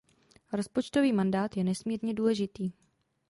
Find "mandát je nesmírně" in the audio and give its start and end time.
1.13-2.13